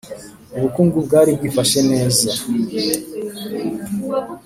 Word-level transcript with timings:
ubukungu 0.57 0.97
bwari 1.05 1.31
bwifashe 1.37 1.79
neza, 1.91 2.29